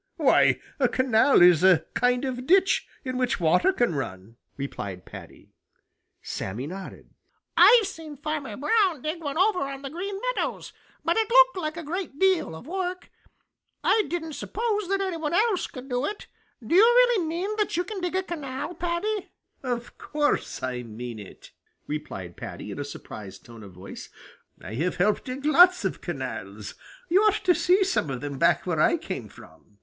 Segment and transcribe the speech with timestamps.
[0.17, 5.53] Why, a canal is a kind of ditch in which water can run," replied Paddy.
[6.23, 7.11] Sammy nodded.
[7.55, 10.73] "I've seen Farmer Brown dig one over on the Green Meadows,
[11.05, 13.11] but it looked like a great deal of work.
[13.83, 16.25] I didn't suppose that any one else could do it.
[16.65, 19.29] Do you really mean that you can dig a canal, Paddy?"
[19.61, 21.51] "Of course I mean it,"
[21.85, 24.09] replied Paddy, in a surprised tone of voice.
[24.59, 26.73] "I have helped dig lots of canals.
[27.07, 29.77] You ought to see some of them back where I came from."